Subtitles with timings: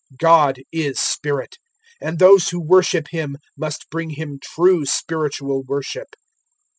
[0.13, 1.57] 004:024 God is Spirit;
[2.01, 6.15] and those who worship Him must bring Him true spiritual worship."